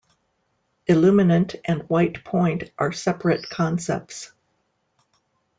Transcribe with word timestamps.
Illuminant 0.87 1.53
and 1.63 1.83
white 1.87 2.23
point 2.23 2.71
are 2.75 2.91
separate 2.91 3.47
concepts. 3.49 4.31